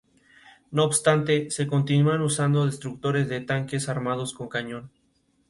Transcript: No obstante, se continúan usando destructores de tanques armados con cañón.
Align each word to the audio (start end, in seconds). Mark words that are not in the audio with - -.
No 0.71 0.83
obstante, 0.83 1.51
se 1.51 1.67
continúan 1.67 2.23
usando 2.23 2.65
destructores 2.65 3.29
de 3.29 3.39
tanques 3.41 3.87
armados 3.87 4.33
con 4.33 4.49
cañón. 4.49 4.89